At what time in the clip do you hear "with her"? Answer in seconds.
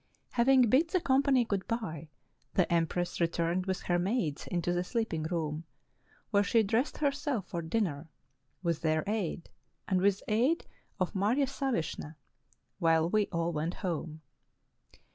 3.67-3.99